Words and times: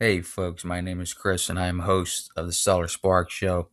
Hey, 0.00 0.20
folks, 0.20 0.64
my 0.64 0.80
name 0.80 1.00
is 1.00 1.12
Chris, 1.12 1.50
and 1.50 1.58
I 1.58 1.66
am 1.66 1.80
host 1.80 2.30
of 2.36 2.46
the 2.46 2.52
Stellar 2.52 2.86
Spark 2.86 3.32
Show. 3.32 3.68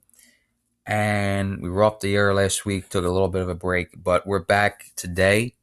And 0.84 1.62
we 1.62 1.70
were 1.70 1.84
off 1.84 2.00
the 2.00 2.16
air 2.16 2.34
last 2.34 2.66
week, 2.66 2.90
took 2.90 3.06
a 3.06 3.10
little 3.10 3.28
bit 3.28 3.44
of 3.44 3.50
a 3.50 3.54
break, 3.54 3.90
but 3.96 4.26
we're 4.26 4.40
back 4.40 4.86
today 4.96 5.54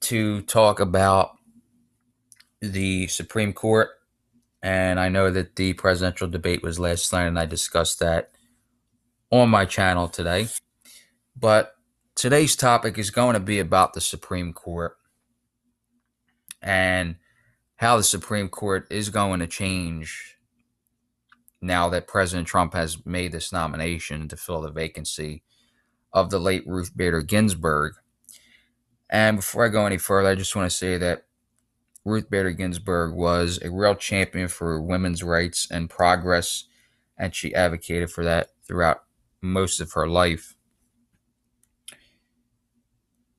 to 0.00 0.42
talk 0.42 0.80
about 0.80 1.30
the 2.60 3.06
Supreme 3.06 3.54
Court. 3.54 3.88
And 4.62 5.00
I 5.00 5.08
know 5.08 5.30
that 5.30 5.56
the 5.56 5.72
presidential 5.72 6.28
debate 6.28 6.62
was 6.62 6.78
last 6.78 7.10
night, 7.10 7.24
and 7.24 7.38
I 7.38 7.46
discussed 7.46 8.00
that 8.00 8.32
on 9.30 9.48
my 9.48 9.64
channel 9.64 10.08
today. 10.08 10.48
But 11.34 11.74
today's 12.14 12.54
topic 12.54 12.98
is 12.98 13.08
going 13.08 13.32
to 13.32 13.40
be 13.40 13.60
about 13.60 13.94
the 13.94 14.02
Supreme 14.02 14.52
Court 14.52 14.98
and 16.60 17.16
how 17.82 17.96
the 17.96 18.02
Supreme 18.04 18.48
Court 18.48 18.86
is 18.90 19.10
going 19.10 19.40
to 19.40 19.46
change 19.48 20.36
now 21.60 21.88
that 21.88 22.06
President 22.06 22.46
Trump 22.46 22.74
has 22.74 23.04
made 23.04 23.32
this 23.32 23.52
nomination 23.52 24.28
to 24.28 24.36
fill 24.36 24.60
the 24.60 24.70
vacancy 24.70 25.42
of 26.12 26.30
the 26.30 26.38
late 26.38 26.62
Ruth 26.64 26.96
Bader 26.96 27.22
Ginsburg. 27.22 27.94
And 29.10 29.38
before 29.38 29.64
I 29.64 29.68
go 29.68 29.84
any 29.84 29.98
further, 29.98 30.28
I 30.28 30.36
just 30.36 30.54
want 30.54 30.70
to 30.70 30.76
say 30.76 30.96
that 30.96 31.24
Ruth 32.04 32.30
Bader 32.30 32.52
Ginsburg 32.52 33.16
was 33.16 33.58
a 33.60 33.72
real 33.72 33.96
champion 33.96 34.46
for 34.46 34.80
women's 34.80 35.24
rights 35.24 35.66
and 35.68 35.90
progress, 35.90 36.66
and 37.18 37.34
she 37.34 37.52
advocated 37.52 38.12
for 38.12 38.22
that 38.22 38.50
throughout 38.64 39.02
most 39.40 39.80
of 39.80 39.90
her 39.94 40.06
life. 40.06 40.54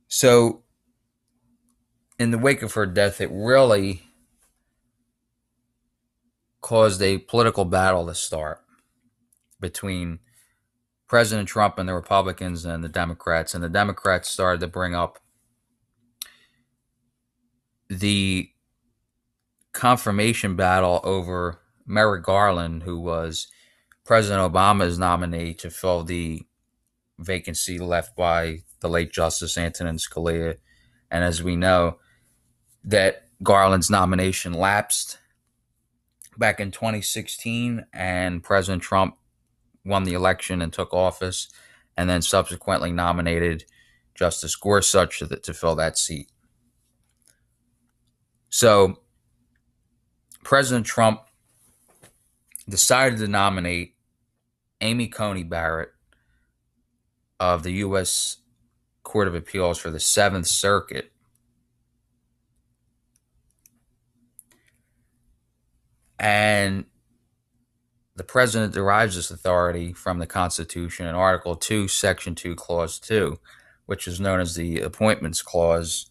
So, 0.09 0.63
in 2.19 2.31
the 2.31 2.37
wake 2.37 2.61
of 2.61 2.73
her 2.73 2.85
death, 2.85 3.21
it 3.21 3.29
really 3.31 4.03
caused 6.63 7.01
a 7.01 7.19
political 7.19 7.65
battle 7.65 8.07
to 8.07 8.15
start 8.15 8.61
between 9.59 10.19
President 11.07 11.47
Trump 11.47 11.77
and 11.77 11.87
the 11.87 11.93
Republicans 11.93 12.65
and 12.65 12.83
the 12.83 12.89
Democrats. 12.89 13.53
And 13.53 13.63
the 13.63 13.69
Democrats 13.69 14.29
started 14.29 14.61
to 14.61 14.67
bring 14.67 14.95
up 14.95 15.19
the 17.89 18.49
confirmation 19.73 20.55
battle 20.55 21.01
over 21.03 21.59
Merrick 21.85 22.23
Garland, 22.23 22.83
who 22.83 22.99
was 22.99 23.47
President 24.05 24.41
Obama's 24.41 24.97
nominee 24.97 25.53
to 25.55 25.69
fill 25.69 26.03
the 26.03 26.43
vacancy 27.19 27.77
left 27.77 28.15
by 28.15 28.59
the 28.79 28.89
late 28.89 29.11
Justice 29.11 29.57
Antonin 29.57 29.97
Scalia. 29.97 30.57
And 31.11 31.23
as 31.23 31.43
we 31.43 31.55
know, 31.57 31.97
that 32.85 33.27
Garland's 33.43 33.89
nomination 33.89 34.53
lapsed 34.53 35.19
back 36.37 36.59
in 36.59 36.71
2016, 36.71 37.85
and 37.93 38.43
President 38.43 38.83
Trump 38.83 39.17
won 39.85 40.03
the 40.03 40.13
election 40.13 40.61
and 40.61 40.71
took 40.71 40.93
office, 40.93 41.49
and 41.97 42.09
then 42.09 42.21
subsequently 42.21 42.91
nominated 42.91 43.65
Justice 44.15 44.55
Gorsuch 44.55 45.19
to, 45.19 45.27
to 45.27 45.53
fill 45.53 45.75
that 45.75 45.97
seat. 45.97 46.29
So, 48.49 48.99
President 50.43 50.85
Trump 50.85 51.21
decided 52.67 53.19
to 53.19 53.27
nominate 53.27 53.95
Amy 54.81 55.07
Coney 55.07 55.43
Barrett 55.43 55.93
of 57.39 57.63
the 57.63 57.73
U.S. 57.73 58.37
Court 59.03 59.27
of 59.27 59.35
Appeals 59.35 59.77
for 59.77 59.89
the 59.89 59.99
Seventh 59.99 60.47
Circuit 60.47 61.12
And 66.23 66.85
the 68.15 68.23
president 68.23 68.73
derives 68.73 69.17
this 69.17 69.29
authority 69.29 69.91
from 69.91 70.19
the 70.19 70.25
Constitution 70.25 71.05
in 71.05 71.15
Article 71.15 71.57
2, 71.57 71.89
Section 71.89 72.33
2, 72.33 72.55
Clause 72.55 72.97
2, 72.97 73.37
which 73.87 74.07
is 74.07 74.21
known 74.21 74.39
as 74.39 74.55
the 74.55 74.79
Appointments 74.79 75.41
Clause. 75.41 76.09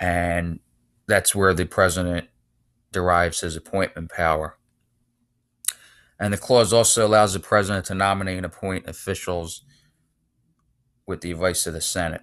And 0.00 0.58
that's 1.06 1.32
where 1.32 1.54
the 1.54 1.64
president 1.64 2.26
derives 2.90 3.40
his 3.40 3.54
appointment 3.54 4.10
power. 4.10 4.58
And 6.18 6.32
the 6.32 6.38
clause 6.38 6.72
also 6.72 7.06
allows 7.06 7.34
the 7.34 7.38
president 7.38 7.84
to 7.86 7.94
nominate 7.94 8.38
and 8.38 8.46
appoint 8.46 8.88
officials 8.88 9.62
with 11.06 11.20
the 11.20 11.30
advice 11.30 11.68
of 11.68 11.74
the 11.74 11.80
Senate. 11.80 12.22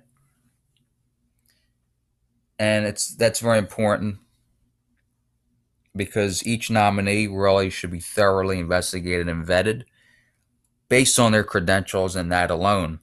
And 2.59 2.85
it's 2.85 3.15
that's 3.15 3.39
very 3.39 3.59
important 3.59 4.17
because 5.95 6.45
each 6.45 6.69
nominee 6.69 7.27
really 7.27 7.69
should 7.69 7.91
be 7.91 7.99
thoroughly 7.99 8.59
investigated 8.59 9.29
and 9.29 9.45
vetted 9.45 9.83
based 10.89 11.19
on 11.19 11.31
their 11.31 11.43
credentials 11.43 12.15
and 12.15 12.31
that 12.31 12.51
alone. 12.51 12.99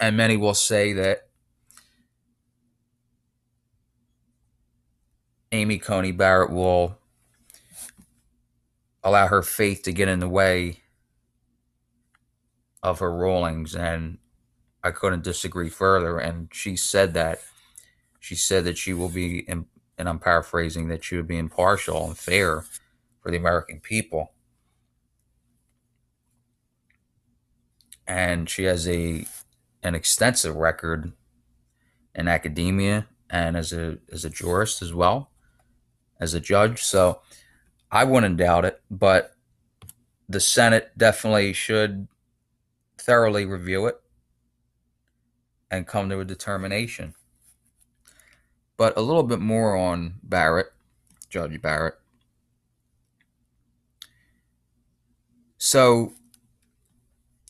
And 0.00 0.16
many 0.16 0.36
will 0.36 0.54
say 0.54 0.92
that 0.94 1.28
Amy 5.52 5.78
Coney 5.78 6.12
Barrett 6.12 6.50
will 6.50 6.98
allow 9.02 9.28
her 9.28 9.42
faith 9.42 9.82
to 9.84 9.92
get 9.92 10.08
in 10.08 10.18
the 10.20 10.28
way 10.28 10.82
of 12.82 12.98
her 12.98 13.14
rulings. 13.14 13.74
And 13.74 14.18
I 14.82 14.90
couldn't 14.90 15.24
disagree 15.24 15.68
further. 15.68 16.18
And 16.18 16.48
she 16.52 16.76
said 16.76 17.14
that. 17.14 17.40
She 18.18 18.34
said 18.34 18.64
that 18.64 18.76
she 18.76 18.92
will 18.92 19.08
be 19.08 19.48
and 19.98 20.08
I'm 20.08 20.18
paraphrasing, 20.18 20.88
that 20.88 21.04
she 21.04 21.16
would 21.16 21.26
be 21.26 21.38
impartial 21.38 22.06
and 22.06 22.16
fair 22.16 22.64
for 23.22 23.30
the 23.30 23.36
American 23.36 23.80
people. 23.80 24.32
And 28.06 28.48
she 28.48 28.64
has 28.64 28.88
a 28.88 29.26
an 29.82 29.94
extensive 29.94 30.56
record 30.56 31.12
in 32.14 32.28
academia 32.28 33.06
and 33.30 33.56
as 33.56 33.72
a 33.72 33.98
as 34.12 34.24
a 34.24 34.30
jurist 34.30 34.82
as 34.82 34.92
well, 34.92 35.30
as 36.20 36.34
a 36.34 36.40
judge. 36.40 36.82
So 36.82 37.20
I 37.90 38.04
wouldn't 38.04 38.36
doubt 38.36 38.64
it, 38.64 38.80
but 38.90 39.32
the 40.28 40.40
Senate 40.40 40.90
definitely 40.96 41.52
should 41.52 42.06
thoroughly 42.98 43.44
review 43.44 43.86
it 43.86 44.00
and 45.70 45.86
come 45.86 46.08
to 46.10 46.20
a 46.20 46.24
determination. 46.24 47.14
But 48.76 48.96
a 48.96 49.00
little 49.00 49.22
bit 49.22 49.40
more 49.40 49.76
on 49.76 50.14
Barrett, 50.22 50.72
Judge 51.30 51.60
Barrett. 51.62 51.94
So 55.56 56.12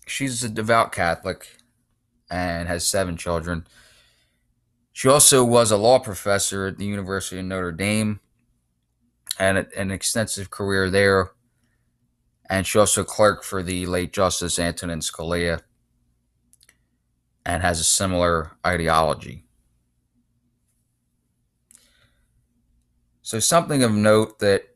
she's 0.06 0.42
a 0.44 0.48
devout 0.48 0.92
Catholic 0.92 1.56
and 2.30 2.68
has 2.68 2.86
seven 2.86 3.16
children. 3.16 3.66
She 4.92 5.08
also 5.08 5.44
was 5.44 5.70
a 5.70 5.76
law 5.76 5.98
professor 5.98 6.66
at 6.66 6.78
the 6.78 6.86
University 6.86 7.38
of 7.38 7.44
Notre 7.44 7.72
Dame 7.72 8.20
and 9.38 9.58
an 9.76 9.90
extensive 9.90 10.50
career 10.50 10.88
there. 10.88 11.32
And 12.48 12.66
she 12.66 12.78
also 12.78 13.04
clerked 13.04 13.44
for 13.44 13.62
the 13.62 13.86
late 13.86 14.12
Justice 14.12 14.58
Antonin 14.58 15.00
Scalia 15.00 15.62
and 17.44 17.62
has 17.62 17.80
a 17.80 17.84
similar 17.84 18.56
ideology. 18.64 19.45
So, 23.26 23.40
something 23.40 23.82
of 23.82 23.90
note 23.90 24.38
that 24.38 24.68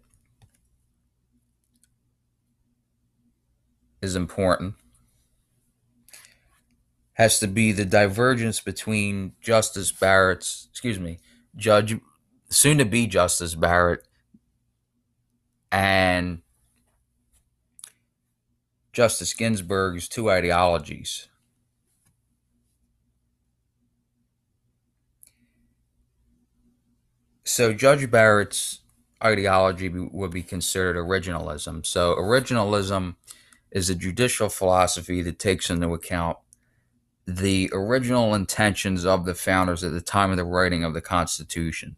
is 4.02 4.16
important 4.16 4.74
has 7.12 7.38
to 7.38 7.46
be 7.46 7.70
the 7.70 7.84
divergence 7.84 8.58
between 8.58 9.34
Justice 9.40 9.92
Barrett's, 9.92 10.66
excuse 10.68 10.98
me, 10.98 11.20
Judge, 11.54 11.96
soon 12.48 12.78
to 12.78 12.84
be 12.84 13.06
Justice 13.06 13.54
Barrett, 13.54 14.02
and 15.70 16.42
Justice 18.92 19.32
Ginsburg's 19.32 20.08
two 20.08 20.28
ideologies. 20.28 21.29
So 27.50 27.72
Judge 27.72 28.08
Barrett's 28.08 28.80
ideology 29.22 29.88
would 29.88 30.30
be 30.30 30.42
considered 30.42 30.96
originalism. 30.96 31.84
So 31.84 32.14
originalism 32.14 33.16
is 33.72 33.90
a 33.90 33.94
judicial 33.96 34.48
philosophy 34.48 35.20
that 35.22 35.40
takes 35.40 35.68
into 35.68 35.92
account 35.92 36.38
the 37.26 37.68
original 37.72 38.34
intentions 38.34 39.04
of 39.04 39.24
the 39.24 39.34
founders 39.34 39.82
at 39.82 39.92
the 39.92 40.00
time 40.00 40.30
of 40.30 40.36
the 40.36 40.44
writing 40.44 40.84
of 40.84 40.94
the 40.94 41.00
Constitution. 41.00 41.96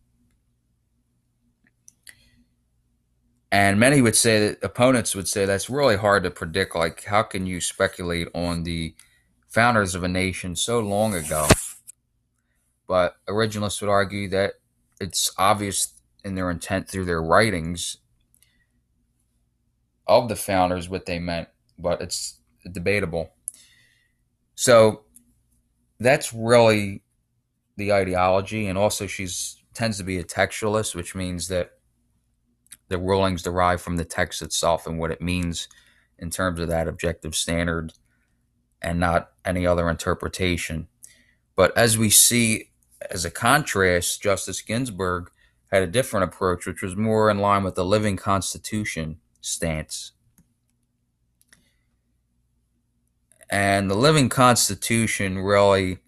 And 3.50 3.78
many 3.78 4.00
would 4.00 4.16
say 4.16 4.48
that 4.48 4.64
opponents 4.64 5.14
would 5.14 5.28
say 5.28 5.44
that's 5.44 5.68
really 5.68 5.96
hard 5.96 6.22
to 6.22 6.30
predict. 6.30 6.74
Like, 6.74 7.04
how 7.04 7.22
can 7.22 7.46
you 7.46 7.60
speculate 7.60 8.28
on 8.34 8.62
the 8.62 8.94
founders 9.48 9.94
of 9.94 10.02
a 10.02 10.08
nation 10.08 10.56
so 10.56 10.80
long 10.80 11.14
ago? 11.14 11.46
But 12.88 13.16
originalists 13.28 13.82
would 13.82 13.90
argue 13.90 14.30
that 14.30 14.54
it's 15.02 15.32
obvious 15.36 16.00
in 16.24 16.34
their 16.34 16.50
intent 16.50 16.88
through 16.88 17.04
their 17.04 17.22
writings 17.22 17.98
of 20.06 20.28
the 20.28 20.36
founders 20.36 20.88
what 20.88 21.06
they 21.06 21.18
meant, 21.18 21.48
but 21.78 22.00
it's 22.00 22.38
debatable. 22.70 23.34
So 24.54 25.04
that's 25.98 26.32
really 26.32 27.02
the 27.76 27.92
ideology, 27.92 28.66
and 28.66 28.78
also 28.78 29.06
she's 29.06 29.58
tends 29.74 29.96
to 29.96 30.04
be 30.04 30.18
a 30.18 30.24
textualist, 30.24 30.94
which 30.94 31.14
means 31.14 31.48
that 31.48 31.72
the 32.88 32.98
rulings 32.98 33.42
derive 33.42 33.80
from 33.80 33.96
the 33.96 34.04
text 34.04 34.42
itself 34.42 34.86
and 34.86 34.98
what 34.98 35.10
it 35.10 35.22
means 35.22 35.66
in 36.18 36.28
terms 36.28 36.60
of 36.60 36.68
that 36.68 36.86
objective 36.86 37.34
standard 37.34 37.92
and 38.82 39.00
not 39.00 39.30
any 39.46 39.66
other 39.66 39.88
interpretation. 39.88 40.88
But 41.56 41.76
as 41.76 41.96
we 41.96 42.10
see 42.10 42.71
as 43.10 43.24
a 43.24 43.30
contrast, 43.30 44.22
Justice 44.22 44.60
Ginsburg 44.60 45.30
had 45.70 45.82
a 45.82 45.86
different 45.86 46.24
approach, 46.24 46.66
which 46.66 46.82
was 46.82 46.96
more 46.96 47.30
in 47.30 47.38
line 47.38 47.64
with 47.64 47.74
the 47.74 47.84
living 47.84 48.16
constitution 48.16 49.18
stance. 49.40 50.12
And 53.50 53.90
the 53.90 53.96
living 53.96 54.28
constitution 54.28 55.38
really 55.38 55.98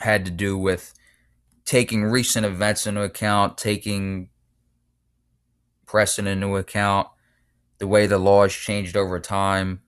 had 0.00 0.24
to 0.24 0.30
do 0.30 0.56
with 0.56 0.94
taking 1.64 2.04
recent 2.04 2.46
events 2.46 2.86
into 2.86 3.02
account, 3.02 3.58
taking 3.58 4.30
precedent 5.86 6.42
into 6.42 6.56
account, 6.56 7.08
the 7.78 7.86
way 7.86 8.06
the 8.06 8.18
laws 8.18 8.52
changed 8.52 8.96
over 8.96 9.18
time, 9.18 9.82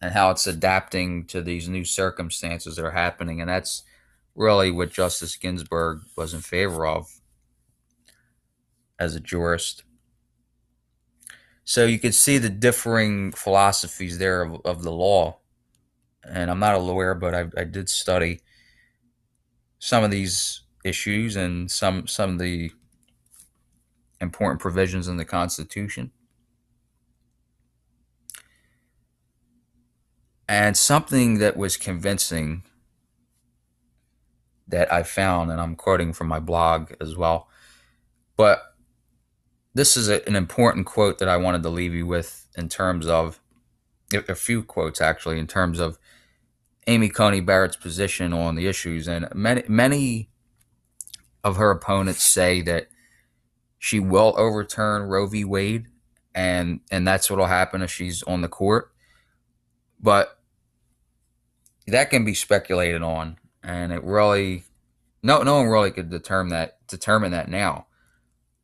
and 0.00 0.12
how 0.12 0.30
it's 0.30 0.46
adapting 0.46 1.24
to 1.26 1.40
these 1.40 1.68
new 1.68 1.84
circumstances 1.84 2.76
that 2.76 2.84
are 2.84 2.90
happening. 2.90 3.40
And 3.40 3.48
that's 3.48 3.82
really 4.34 4.70
what 4.70 4.90
Justice 4.90 5.36
Ginsburg 5.36 6.00
was 6.16 6.34
in 6.34 6.40
favor 6.40 6.86
of 6.86 7.20
as 8.98 9.14
a 9.14 9.20
jurist. 9.20 9.84
So 11.64 11.86
you 11.86 11.98
could 11.98 12.14
see 12.14 12.38
the 12.38 12.50
differing 12.50 13.32
philosophies 13.32 14.18
there 14.18 14.42
of, 14.42 14.60
of 14.64 14.82
the 14.82 14.92
law. 14.92 15.38
And 16.22 16.50
I'm 16.50 16.58
not 16.58 16.74
a 16.74 16.78
lawyer, 16.78 17.14
but 17.14 17.34
I, 17.34 17.46
I 17.56 17.64
did 17.64 17.88
study 17.88 18.40
some 19.78 20.04
of 20.04 20.10
these 20.10 20.62
issues 20.84 21.36
and 21.36 21.70
some 21.70 22.06
some 22.06 22.34
of 22.34 22.38
the 22.38 22.70
important 24.20 24.60
provisions 24.60 25.08
in 25.08 25.16
the 25.16 25.24
Constitution. 25.24 26.10
And 30.46 30.76
something 30.76 31.38
that 31.38 31.56
was 31.56 31.76
convincing 31.76 32.64
that 34.68 34.92
I 34.92 35.02
found, 35.02 35.50
and 35.50 35.60
I'm 35.60 35.76
quoting 35.76 36.12
from 36.12 36.28
my 36.28 36.40
blog 36.40 36.92
as 37.00 37.16
well, 37.16 37.48
but 38.36 38.62
this 39.74 39.96
is 39.96 40.08
a, 40.08 40.26
an 40.28 40.36
important 40.36 40.86
quote 40.86 41.18
that 41.18 41.28
I 41.28 41.36
wanted 41.36 41.62
to 41.64 41.68
leave 41.68 41.94
you 41.94 42.06
with 42.06 42.46
in 42.56 42.68
terms 42.68 43.06
of 43.06 43.40
a 44.12 44.34
few 44.34 44.62
quotes 44.62 45.00
actually 45.00 45.38
in 45.38 45.46
terms 45.46 45.80
of 45.80 45.98
Amy 46.86 47.08
Coney 47.08 47.40
Barrett's 47.40 47.76
position 47.76 48.32
on 48.32 48.54
the 48.54 48.66
issues, 48.66 49.08
and 49.08 49.28
many 49.34 49.62
many 49.68 50.28
of 51.42 51.56
her 51.56 51.70
opponents 51.70 52.22
say 52.22 52.62
that 52.62 52.88
she 53.78 54.00
will 54.00 54.34
overturn 54.36 55.02
Roe 55.02 55.26
v. 55.26 55.44
Wade, 55.44 55.86
and 56.34 56.80
and 56.90 57.06
that's 57.06 57.30
what'll 57.30 57.46
happen 57.46 57.82
if 57.82 57.90
she's 57.90 58.22
on 58.24 58.42
the 58.42 58.48
court. 58.48 58.92
But 60.00 60.38
that 61.86 62.10
can 62.10 62.24
be 62.24 62.34
speculated 62.34 63.02
on, 63.02 63.38
and 63.64 63.92
it 63.92 64.04
really 64.04 64.64
no 65.22 65.42
no 65.42 65.56
one 65.56 65.66
really 65.66 65.90
could 65.90 66.10
determine 66.10 66.50
that 66.50 66.78
determine 66.86 67.32
that 67.32 67.48
now. 67.48 67.86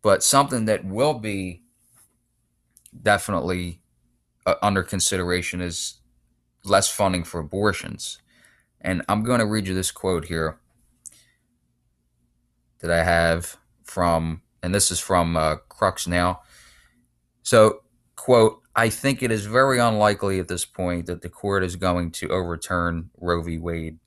But 0.03 0.23
something 0.23 0.67
that 0.67 0.85
will 0.85 1.15
be 1.15 1.63
definitely 3.03 3.81
uh, 4.47 4.55
under 4.63 4.83
consideration 4.83 5.61
is 5.61 6.01
less 6.65 6.89
funding 6.89 7.25
for 7.25 7.41
abortions. 7.41 8.19
And 8.81 9.03
I'm 9.09 9.23
going 9.23 9.41
to 9.41 9.47
read 9.47 9.69
you 9.69 9.75
this 9.75 9.91
quote 9.91 10.27
here 10.27 10.59
that 12.81 12.91
I 12.91 13.05
have 13.05 13.59
from, 13.85 14.43
and 14.63 14.75
this 14.75 14.91
is 14.91 14.99
from 14.99 15.37
uh, 15.37 15.57
Crux 15.69 16.07
Now. 16.07 16.41
So, 17.43 17.83
quote, 18.17 18.63
I 18.75 18.89
think 18.89 19.23
it 19.23 19.31
is 19.31 19.45
very 19.45 19.79
unlikely 19.79 20.39
at 20.39 20.49
this 20.49 20.65
point 20.65 21.07
that 21.07 21.21
the 21.21 21.29
court 21.29 21.63
is 21.63 21.77
going 21.77 22.11
to 22.13 22.29
overturn 22.29 23.11
Roe 23.19 23.43
v. 23.43 23.59
Wade. 23.59 23.99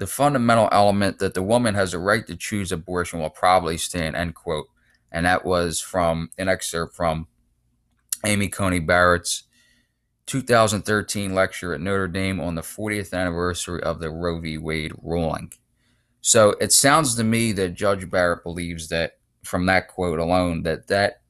The 0.00 0.06
fundamental 0.06 0.70
element 0.72 1.18
that 1.18 1.34
the 1.34 1.42
woman 1.42 1.74
has 1.74 1.92
a 1.92 1.98
right 1.98 2.26
to 2.26 2.34
choose 2.34 2.72
abortion 2.72 3.20
will 3.20 3.28
probably 3.28 3.76
stand, 3.76 4.16
end 4.16 4.34
quote. 4.34 4.68
And 5.12 5.26
that 5.26 5.44
was 5.44 5.78
from 5.78 6.30
an 6.38 6.48
excerpt 6.48 6.96
from 6.96 7.28
Amy 8.24 8.48
Coney 8.48 8.78
Barrett's 8.78 9.42
2013 10.24 11.34
lecture 11.34 11.74
at 11.74 11.82
Notre 11.82 12.08
Dame 12.08 12.40
on 12.40 12.54
the 12.54 12.62
40th 12.62 13.12
anniversary 13.12 13.82
of 13.82 14.00
the 14.00 14.08
Roe 14.08 14.40
v. 14.40 14.56
Wade 14.56 14.94
ruling. 15.02 15.52
So 16.22 16.56
it 16.62 16.72
sounds 16.72 17.14
to 17.16 17.22
me 17.24 17.52
that 17.52 17.74
Judge 17.74 18.08
Barrett 18.08 18.42
believes 18.42 18.88
that 18.88 19.18
from 19.44 19.66
that 19.66 19.88
quote 19.88 20.18
alone 20.18 20.62
that 20.62 20.86
that 20.86 21.20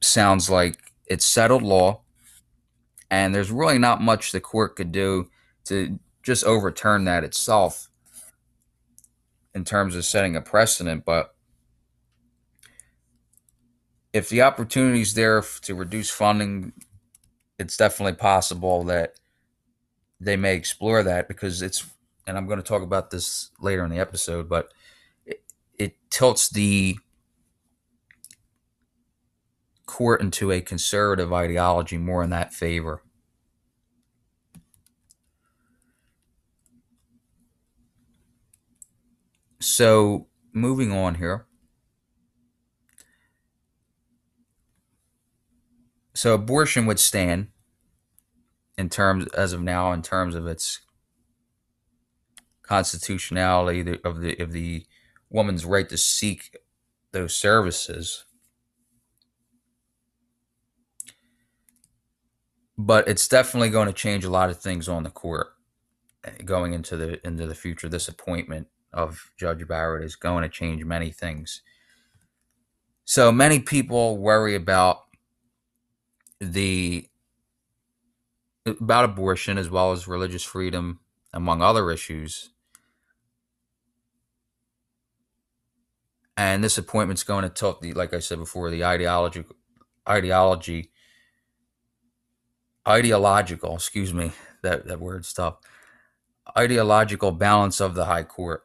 sounds 0.00 0.50
like 0.50 0.78
it's 1.06 1.26
settled 1.26 1.62
law 1.62 2.00
and 3.08 3.32
there's 3.32 3.52
really 3.52 3.78
not 3.78 4.02
much 4.02 4.32
the 4.32 4.40
court 4.40 4.74
could 4.74 4.90
do 4.90 5.30
to 5.66 5.96
just 6.24 6.44
overturn 6.44 7.04
that 7.04 7.24
itself 7.24 7.88
in 9.54 9.64
terms 9.64 9.94
of 9.94 10.04
setting 10.04 10.34
a 10.36 10.40
precedent 10.40 11.04
but 11.04 11.34
if 14.12 14.28
the 14.28 14.42
opportunity 14.42 15.00
is 15.00 15.14
there 15.14 15.42
to 15.60 15.74
reduce 15.74 16.10
funding 16.10 16.72
it's 17.58 17.76
definitely 17.76 18.14
possible 18.14 18.84
that 18.84 19.14
they 20.20 20.36
may 20.36 20.54
explore 20.54 21.02
that 21.02 21.28
because 21.28 21.62
it's 21.62 21.84
and 22.26 22.36
I'm 22.36 22.46
going 22.46 22.58
to 22.58 22.62
talk 22.64 22.82
about 22.82 23.10
this 23.10 23.50
later 23.60 23.84
in 23.84 23.90
the 23.90 23.98
episode, 23.98 24.48
but 24.48 24.72
it, 25.26 25.42
it 25.78 25.96
tilts 26.10 26.48
the 26.48 26.96
court 29.86 30.20
into 30.20 30.50
a 30.50 30.60
conservative 30.60 31.32
ideology 31.32 31.98
more 31.98 32.22
in 32.22 32.30
that 32.30 32.54
favor. 32.54 33.02
So, 39.66 40.26
moving 40.52 40.92
on 40.92 41.14
here. 41.14 41.46
So 46.12 46.34
abortion 46.34 46.84
would 46.84 47.00
stand 47.00 47.48
in 48.76 48.90
terms 48.90 49.26
as 49.28 49.54
of 49.54 49.62
now 49.62 49.92
in 49.92 50.02
terms 50.02 50.34
of 50.34 50.46
its 50.46 50.80
constitutionality 52.62 53.98
of 54.04 54.20
the 54.20 54.38
of 54.38 54.52
the 54.52 54.84
woman's 55.30 55.64
right 55.64 55.88
to 55.88 55.96
seek 55.96 56.58
those 57.12 57.34
services. 57.34 58.26
But 62.76 63.08
it's 63.08 63.26
definitely 63.26 63.70
going 63.70 63.86
to 63.86 63.94
change 63.94 64.26
a 64.26 64.30
lot 64.30 64.50
of 64.50 64.58
things 64.58 64.90
on 64.90 65.04
the 65.04 65.10
court 65.10 65.54
eh, 66.22 66.42
going 66.44 66.74
into 66.74 66.98
the 66.98 67.26
into 67.26 67.46
the 67.46 67.54
future. 67.54 67.88
This 67.88 68.08
appointment 68.08 68.68
of 68.94 69.30
Judge 69.36 69.66
Barrett 69.66 70.04
is 70.04 70.16
going 70.16 70.42
to 70.42 70.48
change 70.48 70.84
many 70.84 71.10
things. 71.10 71.60
So 73.04 73.30
many 73.30 73.58
people 73.58 74.16
worry 74.16 74.54
about 74.54 75.02
the 76.40 77.06
about 78.66 79.04
abortion 79.04 79.58
as 79.58 79.68
well 79.68 79.92
as 79.92 80.08
religious 80.08 80.42
freedom, 80.42 81.00
among 81.32 81.60
other 81.60 81.90
issues. 81.90 82.50
And 86.36 86.64
this 86.64 86.78
appointment's 86.78 87.22
going 87.22 87.42
to 87.42 87.50
tilt 87.50 87.80
the, 87.82 87.92
like 87.92 88.14
I 88.14 88.18
said 88.18 88.38
before, 88.38 88.70
the 88.70 88.84
ideology, 88.84 89.44
ideology, 90.08 90.90
ideological. 92.88 93.74
Excuse 93.74 94.14
me, 94.14 94.32
that 94.62 94.86
that 94.86 95.00
word 95.00 95.26
stuff. 95.26 95.58
Ideological 96.56 97.32
balance 97.32 97.80
of 97.80 97.94
the 97.94 98.06
High 98.06 98.22
Court. 98.22 98.62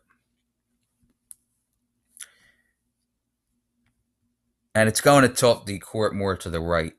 And 4.75 4.87
it's 4.87 5.01
going 5.01 5.23
to 5.23 5.29
tilt 5.29 5.65
the 5.65 5.79
court 5.79 6.15
more 6.15 6.35
to 6.37 6.49
the 6.49 6.61
right. 6.61 6.93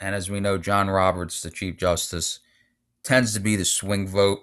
And 0.00 0.14
as 0.14 0.30
we 0.30 0.40
know, 0.40 0.58
John 0.58 0.90
Roberts, 0.90 1.40
the 1.40 1.50
Chief 1.50 1.76
Justice, 1.76 2.40
tends 3.02 3.32
to 3.34 3.40
be 3.40 3.56
the 3.56 3.64
swing 3.64 4.08
vote 4.08 4.40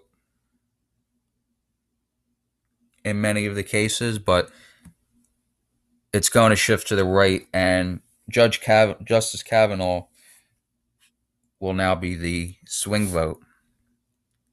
in 3.03 3.19
many 3.19 3.45
of 3.45 3.55
the 3.55 3.63
cases, 3.63 4.19
but 4.19 4.49
it's 6.13 6.29
going 6.29 6.51
to 6.51 6.55
shift 6.55 6.87
to 6.87 6.95
the 6.95 7.05
right, 7.05 7.47
and 7.53 8.01
Judge 8.29 8.61
Justice 9.03 9.43
Kavanaugh 9.43 10.05
will 11.59 11.73
now 11.73 11.95
be 11.95 12.15
the 12.15 12.55
swing 12.65 13.07
vote 13.07 13.39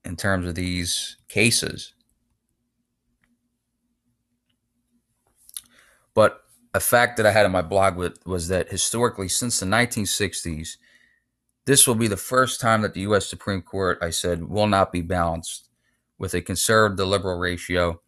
in 0.05 0.17
terms 0.17 0.47
of 0.47 0.55
these 0.55 1.17
cases. 1.29 1.93
But 6.15 6.43
a 6.75 6.81
fact 6.81 7.17
that 7.17 7.27
I 7.27 7.33
had 7.33 7.47
in 7.47 7.53
my 7.53 7.63
blog 7.63 7.97
with, 7.97 8.25
was 8.27 8.49
that 8.49 8.71
historically, 8.71 9.29
since 9.29 9.61
the 9.61 9.67
1960s, 9.67 10.77
this 11.65 11.87
will 11.87 11.95
be 11.95 12.09
the 12.09 12.17
first 12.17 12.61
time 12.61 12.83
that 12.83 12.95
the 12.95 13.01
U.S. 13.03 13.27
Supreme 13.27 13.63
Court, 13.63 13.99
I 14.01 14.11
said, 14.11 14.49
will 14.49 14.67
not 14.67 14.93
be 14.93 15.03
balanced 15.03 15.69
with 16.19 16.35
a 16.35 16.41
conservative 16.41 16.99
to 16.99 17.05
liberal 17.05 17.39
ratio. 17.39 18.01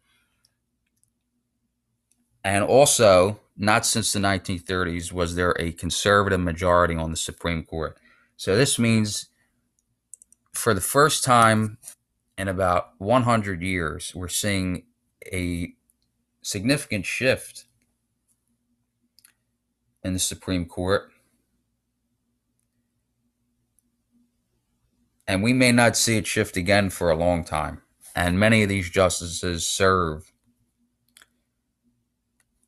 And 2.43 2.63
also, 2.63 3.39
not 3.57 3.85
since 3.85 4.13
the 4.13 4.19
1930s 4.19 5.11
was 5.11 5.35
there 5.35 5.55
a 5.59 5.71
conservative 5.73 6.39
majority 6.39 6.95
on 6.95 7.11
the 7.11 7.17
Supreme 7.17 7.63
Court. 7.63 7.97
So 8.35 8.55
this 8.55 8.79
means 8.79 9.27
for 10.53 10.73
the 10.73 10.81
first 10.81 11.23
time 11.23 11.77
in 12.37 12.47
about 12.47 12.93
100 12.97 13.61
years, 13.61 14.13
we're 14.15 14.27
seeing 14.27 14.83
a 15.31 15.73
significant 16.41 17.05
shift 17.05 17.65
in 20.03 20.13
the 20.13 20.19
Supreme 20.19 20.65
Court. 20.65 21.09
And 25.27 25.43
we 25.43 25.53
may 25.53 25.71
not 25.71 25.95
see 25.95 26.17
it 26.17 26.27
shift 26.27 26.57
again 26.57 26.89
for 26.89 27.09
a 27.09 27.15
long 27.15 27.43
time. 27.43 27.81
And 28.15 28.39
many 28.39 28.63
of 28.63 28.69
these 28.69 28.89
justices 28.89 29.65
serve 29.65 30.31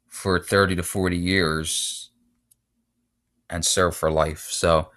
for 0.07 0.39
30 0.39 0.77
to 0.77 0.83
40 0.83 1.17
years 1.17 2.11
and 3.49 3.65
serve 3.65 3.95
for 3.95 4.09
life. 4.09 4.47
So 4.49 4.89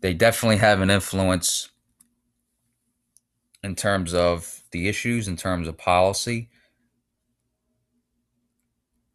they 0.00 0.14
definitely 0.14 0.58
have 0.58 0.80
an 0.80 0.90
influence 0.90 1.70
in 3.64 3.74
terms 3.74 4.14
of 4.14 4.62
the 4.70 4.88
issues, 4.88 5.26
in 5.26 5.36
terms 5.36 5.66
of 5.66 5.76
policy, 5.76 6.50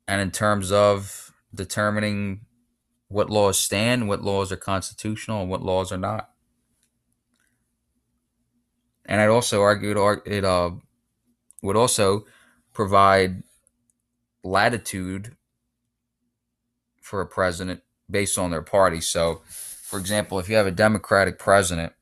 and 0.08 0.20
in 0.20 0.32
terms 0.32 0.72
of 0.72 1.32
determining 1.56 2.42
what 3.14 3.30
laws 3.30 3.60
stand, 3.60 4.08
what 4.08 4.24
laws 4.24 4.52
are 4.52 4.58
constitutional, 4.58 5.42
and 5.42 5.50
what 5.50 5.62
laws 5.62 5.92
are 5.92 5.98
not. 5.98 6.32
And 9.06 9.22
I'd 9.22 9.30
also 9.30 9.62
argue 9.62 9.92
it 10.26 10.44
uh, 10.44 10.72
would 11.62 11.76
also 11.76 12.26
provide 12.74 13.44
latitude 14.44 15.36
for 17.02 17.22
a 17.22 17.28
president 17.28 17.82
based 18.10 18.38
on 18.40 18.50
their 18.50 18.62
party. 18.62 19.00
So, 19.00 19.42
for 19.46 20.00
example, 20.00 20.40
if 20.40 20.50
you 20.50 20.56
have 20.56 20.68
a 20.68 20.72
Democratic 20.72 21.38
president 21.38 21.94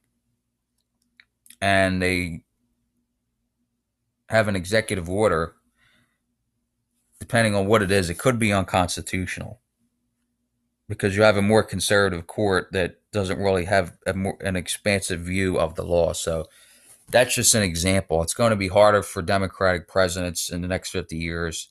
and 1.59 2.01
they 2.01 2.43
have 4.29 4.47
an 4.47 4.55
executive 4.55 5.09
order, 5.09 5.55
depending 7.19 7.53
on 7.53 7.67
what 7.67 7.81
it 7.81 7.91
is, 7.91 8.09
it 8.09 8.17
could 8.17 8.39
be 8.39 8.53
unconstitutional 8.53 9.60
because 10.91 11.15
you 11.15 11.23
have 11.23 11.37
a 11.37 11.41
more 11.41 11.63
conservative 11.63 12.27
court 12.27 12.67
that 12.73 12.97
doesn't 13.13 13.39
really 13.39 13.63
have 13.63 13.95
more, 14.13 14.37
an 14.41 14.57
expansive 14.57 15.21
view 15.21 15.57
of 15.57 15.75
the 15.75 15.85
law. 15.85 16.11
So 16.11 16.49
that's 17.09 17.33
just 17.33 17.55
an 17.55 17.63
example. 17.63 18.21
It's 18.21 18.33
going 18.33 18.49
to 18.49 18.57
be 18.57 18.67
harder 18.67 19.01
for 19.01 19.21
Democratic 19.21 19.87
presidents 19.87 20.49
in 20.49 20.61
the 20.61 20.67
next 20.67 20.89
50 20.89 21.15
years 21.15 21.69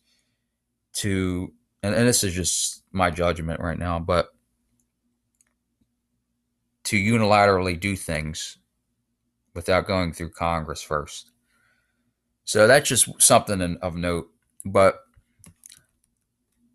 to, 0.95 1.53
and, 1.83 1.95
and 1.95 2.09
this 2.09 2.25
is 2.25 2.33
just 2.33 2.83
my 2.93 3.11
judgment 3.11 3.61
right 3.61 3.79
now, 3.79 3.99
but 3.99 4.31
to 6.85 6.97
unilaterally 6.97 7.79
do 7.79 7.97
things 7.97 8.57
without 9.53 9.87
going 9.87 10.15
through 10.15 10.31
Congress 10.31 10.81
first. 10.81 11.31
So 12.45 12.67
that's 12.67 12.89
just 12.89 13.07
something 13.21 13.77
of 13.83 13.97
note. 13.97 14.31
But 14.65 15.00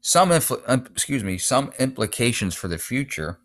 some 0.06 0.30
infl- 0.30 0.62
um, 0.68 0.86
excuse 0.92 1.24
me, 1.24 1.36
some 1.36 1.74
implications 1.80 2.54
for 2.54 2.68
the 2.68 2.78
future. 2.78 3.40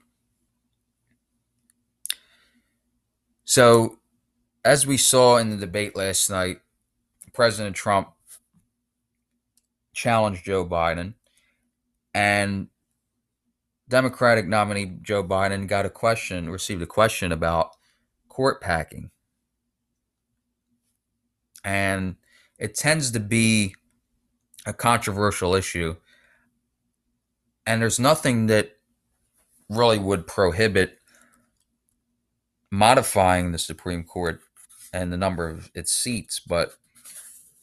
So, 3.47 3.97
as 4.63 4.87
we 4.87 4.99
saw 4.99 5.39
in 5.39 5.49
the 5.49 5.57
debate 5.57 5.97
last 5.97 6.29
night, 6.29 6.59
President 7.33 7.75
Trump 7.75 8.11
challenged 9.95 10.45
Joe 10.45 10.67
Biden, 10.67 11.15
and 12.13 12.69
Democratic 13.89 14.47
nominee 14.47 14.99
Joe 15.01 15.25
Biden 15.25 15.67
got 15.67 15.87
a 15.87 15.91
question, 15.91 16.51
received 16.51 16.83
a 16.83 16.87
question 16.87 17.33
about 17.33 17.71
court 18.29 18.61
packing. 18.61 19.11
And 21.65 22.17
it 22.59 22.75
tends 22.75 23.13
to 23.13 23.21
be 23.21 23.75
a 24.67 24.75
controversial 24.75 25.55
issue 25.55 25.97
and 27.71 27.81
there's 27.81 28.01
nothing 28.01 28.49
that 28.49 28.73
really 29.69 29.97
would 29.97 30.27
prohibit 30.27 30.99
modifying 32.69 33.53
the 33.53 33.59
Supreme 33.59 34.03
Court 34.03 34.41
and 34.93 35.13
the 35.13 35.17
number 35.17 35.49
of 35.49 35.71
its 35.73 35.93
seats, 35.93 36.41
but 36.41 36.75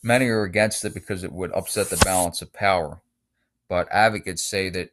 many 0.02 0.28
are 0.28 0.44
against 0.44 0.86
it 0.86 0.94
because 0.94 1.26
it 1.26 1.34
would 1.34 1.52
upset 1.52 1.90
the 1.90 1.98
balance 1.98 2.42
of 2.42 2.54
power. 2.54 3.02
But 3.68 3.90
advocates 3.92 4.50
say 4.50 4.70
that 4.70 4.92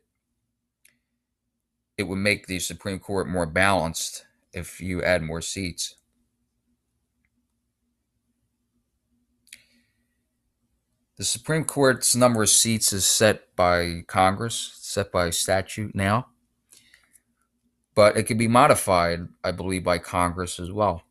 it 1.97 2.09
would 2.09 2.19
make 2.19 2.49
the 2.49 2.59
Supreme 2.59 2.99
Court 2.99 3.29
more 3.29 3.47
balanced 3.47 4.27
if 4.53 4.81
you 4.81 5.01
add 5.01 5.23
more 5.23 5.41
seats. 5.41 5.95
The 11.17 11.25
Supreme 11.25 11.65
Court's 11.65 12.17
number 12.17 12.43
of 12.43 12.51
seats 12.51 12.93
is 12.93 13.07
set 13.07 13.55
by 13.55 14.03
Congress, 14.09 14.77
set 14.81 15.13
by 15.13 15.31
statute 15.31 15.95
now, 15.95 16.27
but 17.95 18.17
it 18.17 18.25
can 18.25 18.37
be 18.37 18.49
modified, 18.49 19.29
I 19.45 19.53
believe, 19.53 19.85
by 19.85 19.99
Congress 19.99 20.59
as 20.59 20.73
well. 20.73 21.05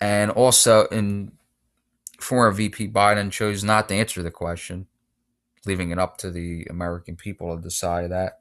And 0.00 0.30
also, 0.30 0.86
in 0.86 1.32
former 2.18 2.50
VP 2.52 2.88
Biden 2.88 3.30
chose 3.30 3.62
not 3.62 3.88
to 3.88 3.94
answer 3.94 4.22
the 4.22 4.30
question, 4.30 4.86
leaving 5.66 5.90
it 5.90 5.98
up 5.98 6.16
to 6.18 6.30
the 6.30 6.66
American 6.70 7.14
people 7.16 7.54
to 7.54 7.62
decide 7.62 8.10
that. 8.10 8.38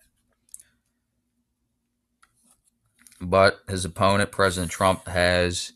But 3.19 3.59
his 3.67 3.83
opponent, 3.83 4.31
President 4.31 4.71
Trump, 4.71 5.07
has 5.07 5.73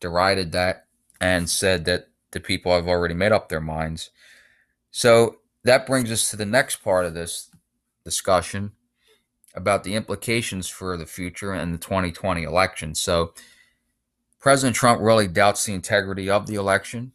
derided 0.00 0.52
that 0.52 0.86
and 1.20 1.48
said 1.48 1.84
that 1.86 2.08
the 2.30 2.40
people 2.40 2.72
have 2.72 2.86
already 2.86 3.14
made 3.14 3.32
up 3.32 3.48
their 3.48 3.60
minds. 3.60 4.10
So 4.90 5.36
that 5.64 5.86
brings 5.86 6.12
us 6.12 6.30
to 6.30 6.36
the 6.36 6.46
next 6.46 6.76
part 6.76 7.06
of 7.06 7.14
this 7.14 7.50
discussion 8.04 8.72
about 9.54 9.84
the 9.84 9.94
implications 9.94 10.68
for 10.68 10.96
the 10.96 11.06
future 11.06 11.52
and 11.52 11.72
the 11.72 11.78
2020 11.78 12.42
election. 12.42 12.94
So 12.94 13.32
President 14.38 14.76
Trump 14.76 15.00
really 15.00 15.26
doubts 15.26 15.64
the 15.64 15.72
integrity 15.72 16.28
of 16.28 16.46
the 16.46 16.56
election. 16.56 17.12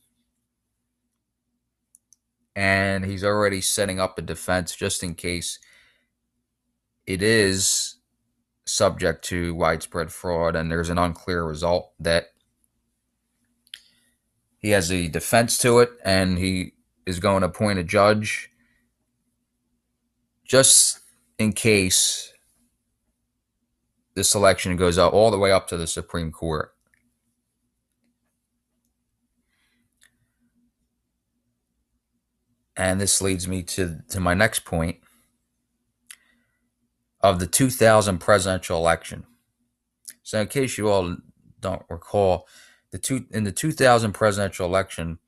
And 2.55 3.05
he's 3.05 3.23
already 3.23 3.61
setting 3.61 3.99
up 3.99 4.17
a 4.17 4.21
defense 4.21 4.75
just 4.75 5.03
in 5.03 5.15
case 5.15 5.59
it 7.05 7.21
is 7.21 7.98
subject 8.69 9.23
to 9.25 9.53
widespread 9.53 10.11
fraud 10.11 10.55
and 10.55 10.71
there's 10.71 10.89
an 10.89 10.97
unclear 10.97 11.43
result 11.43 11.91
that 11.99 12.27
he 14.57 14.71
has 14.71 14.91
a 14.91 15.07
defense 15.07 15.57
to 15.57 15.79
it 15.79 15.91
and 16.03 16.37
he 16.37 16.73
is 17.05 17.19
going 17.19 17.41
to 17.41 17.47
appoint 17.47 17.79
a 17.79 17.83
judge 17.83 18.51
just 20.43 20.99
in 21.37 21.53
case 21.53 22.33
this 24.15 24.35
election 24.35 24.75
goes 24.75 24.97
up 24.97 25.13
all 25.13 25.31
the 25.31 25.37
way 25.37 25.51
up 25.51 25.67
to 25.69 25.77
the 25.77 25.87
Supreme 25.87 26.31
Court. 26.31 26.73
And 32.75 32.99
this 32.99 33.21
leads 33.21 33.47
me 33.47 33.63
to, 33.63 33.99
to 34.09 34.19
my 34.19 34.33
next 34.33 34.65
point 34.65 34.97
of 37.21 37.39
the 37.39 37.47
2000 37.47 38.19
presidential 38.19 38.77
election. 38.77 39.25
So, 40.23 40.41
in 40.41 40.47
case 40.47 40.77
you 40.77 40.89
all 40.89 41.17
don't 41.59 41.83
recall, 41.89 42.47
the 42.91 42.97
two 42.97 43.25
in 43.31 43.43
the 43.43 43.51
2000 43.51 44.13
presidential 44.13 44.65
election, 44.65 45.19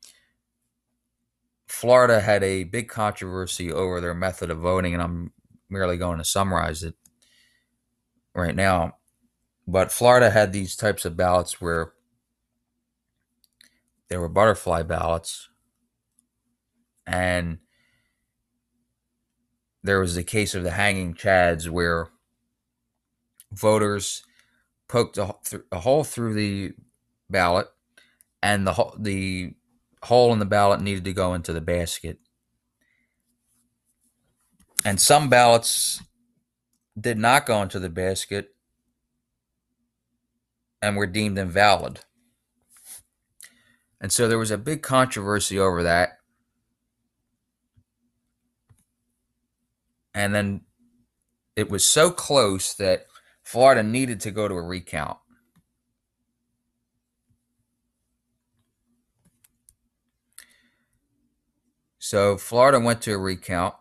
Florida 1.68 2.20
had 2.20 2.44
a 2.44 2.64
big 2.64 2.90
controversy 2.90 3.72
over 3.72 4.02
their 4.02 4.14
method 4.14 4.50
of 4.50 4.60
voting, 4.60 4.94
and 4.94 5.02
I'm 5.02 5.32
merely 5.70 5.98
going 5.98 6.18
to 6.18 6.26
summarize 6.26 6.84
it 6.84 6.96
right 8.36 8.56
now. 8.56 8.98
But 9.68 9.92
Florida 9.92 10.32
had 10.32 10.54
these 10.54 10.76
types 10.76 11.06
of 11.06 11.16
ballots 11.16 11.62
where 11.62 11.94
there 14.10 14.20
were 14.20 14.30
butterfly 14.30 14.84
ballots, 14.84 15.50
and 17.08 17.60
there 19.84 20.00
was 20.00 20.16
the 20.16 20.24
case 20.24 20.56
of 20.56 20.64
the 20.64 20.72
hanging 20.72 21.14
chads 21.14 21.70
where 21.70 22.08
voters 23.52 24.24
poked 24.90 25.18
a, 25.18 25.36
a 25.72 25.80
hole 25.80 26.04
through 26.04 26.34
the 26.34 26.74
ballot 27.30 27.68
and 28.44 28.68
the 28.68 28.74
the 29.00 29.54
hole 30.04 30.34
in 30.34 30.40
the 30.40 30.46
ballot 30.46 30.82
needed 30.82 31.06
to 31.06 31.14
go 31.14 31.34
into 31.34 31.54
the 31.54 31.62
basket 31.62 32.20
And 34.86 35.00
some 35.00 35.30
ballots 35.30 36.02
did 37.00 37.18
not 37.18 37.46
go 37.46 37.62
into 37.62 37.80
the 37.80 37.90
basket 37.90 38.56
and 40.82 40.98
were 40.98 41.08
deemed 41.08 41.38
invalid. 41.38 42.02
And 44.02 44.12
so 44.12 44.28
there 44.28 44.40
was 44.40 44.52
a 44.52 44.58
big 44.58 44.82
controversy 44.82 45.60
over 45.60 45.84
that. 45.84 46.21
And 50.14 50.36
then 50.36 50.62
it 51.56 51.70
was 51.70 51.86
so 51.86 52.12
close 52.12 52.74
that 52.76 53.06
Florida 53.44 53.84
needed 53.84 54.20
to 54.22 54.32
go 54.32 54.48
to 54.48 54.56
a 54.56 54.62
recount. 54.62 55.18
So 62.00 62.38
Florida 62.38 62.80
went 62.80 63.02
to 63.04 63.14
a 63.14 63.18
recount. 63.18 63.76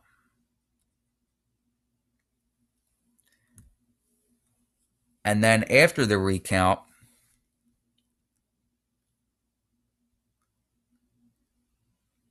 And 5.25 5.43
then 5.43 5.65
after 5.71 6.07
the 6.07 6.19
recount, 6.19 6.81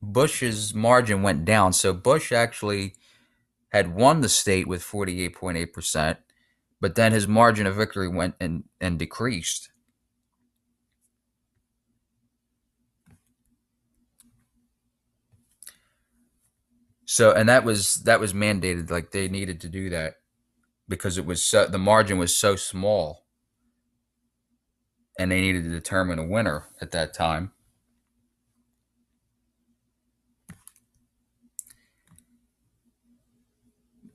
Bush's 0.01 0.73
margin 0.73 1.21
went 1.21 1.45
down. 1.45 1.73
So 1.73 1.93
Bush 1.93 2.31
actually 2.31 2.95
had 3.69 3.93
won 3.95 4.21
the 4.21 4.29
state 4.29 4.67
with 4.67 4.83
48.8%, 4.83 6.17
but 6.81 6.95
then 6.95 7.11
his 7.11 7.27
margin 7.27 7.67
of 7.67 7.75
victory 7.75 8.07
went 8.07 8.35
and, 8.39 8.63
and 8.81 8.99
decreased. 8.99 9.69
So 17.05 17.31
and 17.31 17.49
that 17.49 17.63
was 17.63 18.03
that 18.03 18.19
was 18.19 18.33
mandated 18.33 18.91
like 18.91 19.09
they 19.09 19.27
needed 19.27 19.61
to 19.61 19.67
do 19.67 19.89
that 19.89 20.17
because 20.87 21.17
it 21.17 21.25
was 21.25 21.43
so, 21.43 21.65
the 21.65 21.79
margin 21.79 22.19
was 22.19 22.37
so 22.37 22.55
small 22.55 23.25
and 25.17 25.31
they 25.31 25.41
needed 25.41 25.63
to 25.63 25.69
determine 25.69 26.19
a 26.19 26.25
winner 26.25 26.65
at 26.81 26.91
that 26.91 27.13
time. 27.13 27.51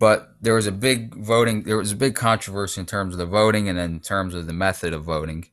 But 0.05 0.35
there 0.39 0.53
was 0.53 0.67
a 0.67 0.73
big 0.73 1.15
voting 1.15 1.63
there 1.63 1.79
was 1.79 1.93
a 1.93 1.97
big 1.97 2.15
controversy 2.15 2.79
in 2.79 2.87
terms 2.87 3.15
of 3.15 3.19
the 3.19 3.25
voting 3.25 3.71
and 3.71 3.79
in 3.79 4.01
terms 4.01 4.35
of 4.35 4.47
the 4.47 4.53
method 4.53 4.93
of 4.93 5.03
voting. 5.03 5.47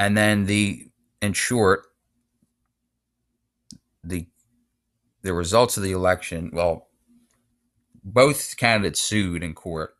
And 0.00 0.16
then 0.16 0.46
the 0.46 0.88
in 1.20 1.34
short 1.34 1.84
the 4.02 4.26
the 5.22 5.32
results 5.32 5.76
of 5.76 5.84
the 5.84 5.92
election 5.92 6.50
well 6.52 6.88
both 8.02 8.56
candidates 8.56 9.00
sued 9.00 9.44
in 9.44 9.54
court. 9.54 9.94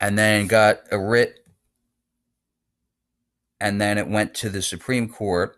And 0.00 0.18
then 0.18 0.48
got 0.48 0.80
a 0.90 0.98
writ 0.98 1.45
and 3.60 3.80
then 3.80 3.98
it 3.98 4.08
went 4.08 4.34
to 4.34 4.50
the 4.50 4.62
Supreme 4.62 5.08
Court. 5.08 5.56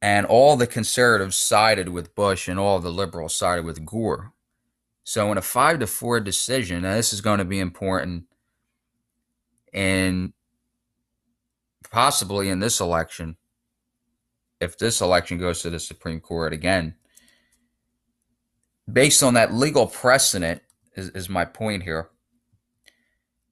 And 0.00 0.26
all 0.26 0.56
the 0.56 0.66
conservatives 0.66 1.36
sided 1.36 1.88
with 1.88 2.14
Bush 2.16 2.48
and 2.48 2.58
all 2.58 2.80
the 2.80 2.90
liberals 2.90 3.36
sided 3.36 3.64
with 3.64 3.86
Gore. 3.86 4.32
So 5.04 5.30
in 5.30 5.38
a 5.38 5.42
five 5.42 5.78
to 5.78 5.86
four 5.86 6.18
decision, 6.18 6.82
now 6.82 6.94
this 6.94 7.12
is 7.12 7.20
going 7.20 7.38
to 7.38 7.44
be 7.44 7.60
important 7.60 8.24
in 9.72 10.32
possibly 11.90 12.48
in 12.48 12.58
this 12.58 12.80
election, 12.80 13.36
if 14.60 14.76
this 14.78 15.00
election 15.00 15.38
goes 15.38 15.62
to 15.62 15.70
the 15.70 15.78
Supreme 15.78 16.20
Court 16.20 16.52
again, 16.52 16.94
based 18.90 19.22
on 19.22 19.34
that 19.34 19.52
legal 19.52 19.86
precedent, 19.86 20.62
is, 20.94 21.10
is 21.10 21.28
my 21.28 21.44
point 21.44 21.82
here 21.82 22.08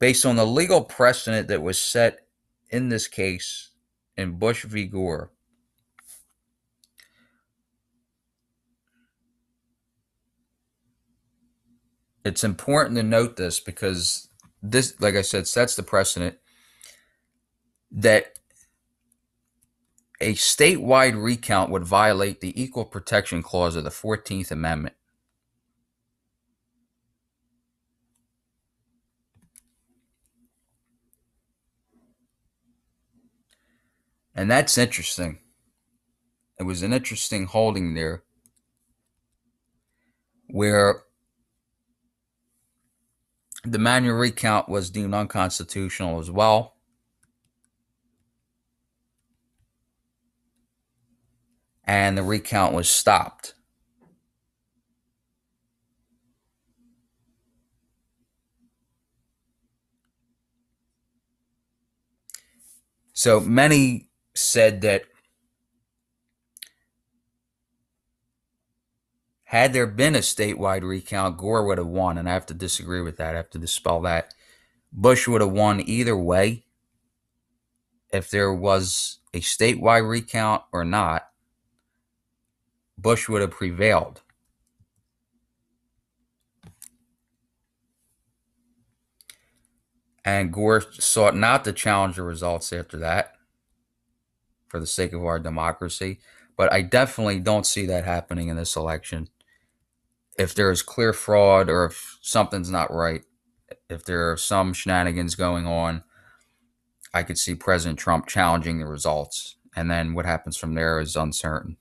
based 0.01 0.27
on 0.27 0.37
the 0.37 0.47
legal 0.47 0.83
precedent 0.83 1.47
that 1.49 1.63
was 1.63 1.79
set 1.79 2.27
in 2.71 2.89
this 2.89 3.07
case 3.07 3.71
in 4.17 4.39
Bush 4.39 4.65
v. 4.65 4.87
Gore. 4.87 5.31
It's 12.25 12.45
important 12.45 12.97
to 12.97 13.03
note 13.03 13.37
this 13.37 13.61
because 13.61 14.29
this, 14.63 15.01
like 15.01 15.15
I 15.15 15.23
said, 15.23 15.47
sets 15.47 15.75
the 15.75 15.83
precedent 15.83 16.37
that 17.91 18.39
a 20.21 20.35
statewide 20.35 21.23
recount 21.23 21.71
would 21.71 21.85
violate 21.85 22.41
the 22.41 22.61
Equal 22.61 22.85
Protection 22.85 23.43
Clause 23.43 23.75
of 23.75 23.85
the 23.85 23.91
14th 23.91 24.51
Amendment. 24.51 24.95
And 34.41 34.51
that's 34.51 34.79
interesting. 34.79 35.39
It 36.59 36.63
was 36.63 36.83
an 36.83 36.95
interesting 36.95 37.45
holding 37.45 37.93
there 37.93 38.23
where 40.49 41.03
the 43.65 43.79
manual 43.79 44.17
recount 44.17 44.67
was 44.67 44.89
deemed 44.89 45.13
unconstitutional 45.13 46.21
as 46.21 46.31
well. 46.31 46.77
And 51.85 52.17
the 52.17 52.23
recount 52.23 52.73
was 52.73 52.89
stopped. 52.89 53.53
So 63.13 63.39
many 63.39 64.10
said 64.35 64.81
that 64.83 65.05
had 69.45 69.73
there 69.73 69.87
been 69.87 70.15
a 70.15 70.21
statewide 70.21 70.83
recount, 70.83 71.37
Gore 71.37 71.67
would 71.67 71.79
have 71.79 71.87
won, 71.87 72.17
and 72.19 72.29
I 72.29 72.35
have 72.35 72.47
to 72.47 72.55
disagree 72.55 73.03
with 73.03 73.17
that. 73.17 73.35
I 73.35 73.39
have 73.39 73.51
to 73.51 73.59
dispel 73.59 74.01
that. 74.03 74.33
Bush 74.93 75.27
would 75.27 75.41
have 75.41 75.51
won 75.51 75.81
either 75.81 76.17
way 76.17 76.65
if 78.13 78.31
there 78.31 78.53
was 78.53 79.19
a 79.35 79.41
statewide 79.41 80.09
recount 80.09 80.63
or 80.73 80.85
not. 80.85 81.29
Bush 82.97 83.29
would 83.29 83.41
have 83.41 83.51
prevailed. 83.51 84.23
And 90.25 90.53
Gore 90.53 90.83
sought 90.93 91.35
not 91.35 91.65
to 91.65 91.73
challenge 91.73 92.17
the 92.17 92.23
results 92.23 92.73
after 92.73 92.99
that 92.99 93.35
for 94.71 94.81
the 94.81 94.87
sake 94.87 95.13
of 95.13 95.25
our 95.25 95.39
democracy. 95.39 96.21
But 96.57 96.73
I 96.73 96.83
definitely 96.83 97.41
don't 97.41 97.67
see 97.67 97.85
that 97.87 98.05
happening 98.05 98.49
in 98.49 98.57
this 98.57 98.77
election. 98.77 99.29
If 100.39 100.55
there 100.55 100.71
is 100.71 100.83
clear 100.83 101.13
fraud 101.13 101.69
or 101.69 101.87
if 101.87 102.19
something's 102.23 102.71
not 102.71 102.95
right, 102.95 103.23
if 103.89 104.05
there 104.05 104.31
are 104.31 104.37
some 104.37 104.73
shenanigans 104.73 105.35
going 105.35 105.67
on, 105.67 106.05
I 107.13 107.25
could 107.25 107.39
see 107.39 107.55
President 107.55 107.99
Trump 107.99 108.27
challenging 108.27 108.79
the 108.79 108.87
results. 108.87 109.57
And 109.75 109.91
then 109.91 110.15
what 110.15 110.27
happens 110.27 110.57
from 110.57 110.75
there 110.75 111.01
is 111.01 111.17
uncertain. 111.17 111.77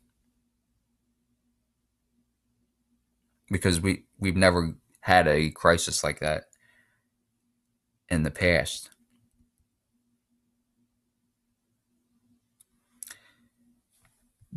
Because 3.52 3.80
we, 3.80 4.06
we've 4.18 4.36
never 4.36 4.76
had 5.02 5.28
a 5.28 5.52
crisis 5.52 6.04
like 6.04 6.20
that 6.20 6.46
in 8.10 8.24
the 8.24 8.32
past. 8.32 8.90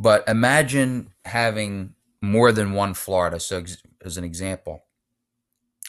But 0.03 0.29
imagine 0.29 1.13
having 1.25 1.95
more 2.21 2.51
than 2.51 2.73
one 2.73 2.93
Florida. 2.93 3.39
So, 3.39 3.63
as 4.05 4.17
an 4.17 4.25
example, 4.25 4.83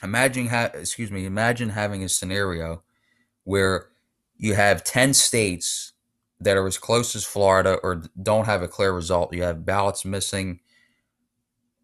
imagine 0.04 0.47
ha- 0.49 0.69
excuse 0.76 1.10
me, 1.10 1.26
imagine 1.26 1.69
having 1.69 2.04
a 2.04 2.10
scenario 2.10 2.84
where 3.43 3.88
you 4.38 4.54
have 4.54 4.84
10 4.84 5.15
states 5.15 5.93
that 6.39 6.58
are 6.58 6.67
as 6.67 6.78
close 6.78 7.15
as 7.15 7.26
Florida 7.26 7.80
or 7.82 8.04
don't 8.21 8.45
have 8.45 8.62
a 8.62 8.67
clear 8.67 8.91
result. 8.91 9.34
You 9.34 9.41
have 9.43 9.65
ballots 9.65 10.06
missing 10.06 10.60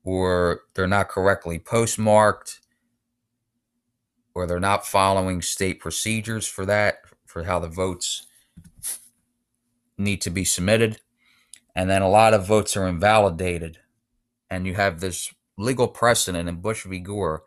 or 0.03 0.61
they're 0.75 0.85
not 0.85 1.09
correctly 1.09 1.57
postmarked 1.57 2.59
or 4.35 4.45
they're 4.45 4.59
not 4.59 4.85
following 4.85 5.41
state 5.41 5.79
procedures 5.79 6.45
for 6.45 6.63
that, 6.67 6.99
for 7.25 7.45
how 7.45 7.57
the 7.57 7.67
votes 7.67 8.27
need 9.97 10.21
to 10.21 10.29
be 10.29 10.45
submitted 10.45 11.01
and 11.79 11.89
then 11.89 12.01
a 12.01 12.09
lot 12.09 12.33
of 12.33 12.45
votes 12.45 12.75
are 12.75 12.89
invalidated, 12.89 13.77
and 14.49 14.67
you 14.67 14.73
have 14.73 14.99
this 14.99 15.33
legal 15.57 15.87
precedent 15.87 16.49
in 16.49 16.59
Bush 16.59 16.83
v. 16.83 16.99
Gore 16.99 17.43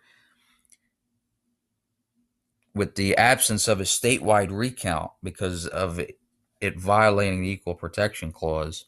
with 2.75 2.95
the 2.95 3.15
absence 3.19 3.69
of 3.69 3.79
a 3.79 3.83
statewide 3.85 4.49
recount 4.51 5.11
because 5.23 5.67
of 5.67 5.99
it, 5.99 6.81
violating 6.81 7.43
the 7.43 7.51
Equal 7.51 7.75
Protection 7.75 8.33
Clause, 8.33 8.87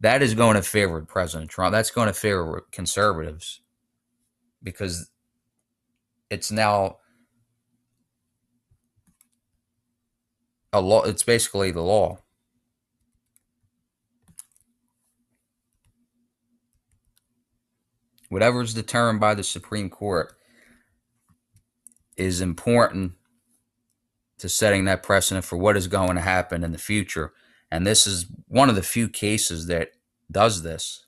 that 0.00 0.20
is 0.20 0.34
going 0.34 0.56
to 0.56 0.62
favor 0.62 1.00
President 1.00 1.48
Trump. 1.48 1.72
That's 1.72 1.90
going 1.90 2.08
to 2.08 2.12
favor 2.12 2.66
conservatives 2.70 3.62
because 4.62 5.10
it's 6.28 6.52
now 6.52 6.98
a 10.74 10.82
law. 10.82 11.04
It's 11.04 11.22
basically 11.22 11.70
the 11.70 11.80
law. 11.80 12.18
Whatever 18.28 18.60
is 18.60 18.74
determined 18.74 19.20
by 19.20 19.34
the 19.34 19.42
Supreme 19.42 19.88
Court 19.88 20.34
is 22.16 22.40
important 22.40 23.12
to 24.38 24.48
setting 24.48 24.84
that 24.84 25.02
precedent 25.02 25.44
for 25.44 25.56
what 25.56 25.76
is 25.76 25.88
going 25.88 26.16
to 26.16 26.22
happen 26.22 26.62
in 26.62 26.72
the 26.72 26.78
future. 26.78 27.32
And 27.70 27.86
this 27.86 28.06
is 28.06 28.26
one 28.46 28.68
of 28.68 28.74
the 28.74 28.82
few 28.82 29.08
cases 29.08 29.66
that 29.66 29.92
does 30.30 30.62
this. 30.62 31.04